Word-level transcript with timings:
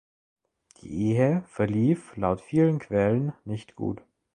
Die 0.81 0.93
Ehe 1.11 1.43
verlief 1.47 2.17
laut 2.17 2.41
vielen 2.41 2.79
Quellen 2.79 3.33
nicht 3.45 3.75
gut. 3.75 4.01